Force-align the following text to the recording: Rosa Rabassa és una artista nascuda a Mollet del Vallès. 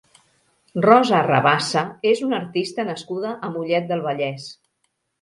Rosa 0.85 1.19
Rabassa 1.27 1.85
és 2.13 2.23
una 2.31 2.41
artista 2.41 2.89
nascuda 2.91 3.37
a 3.49 3.55
Mollet 3.59 3.89
del 3.95 4.07
Vallès. 4.11 4.53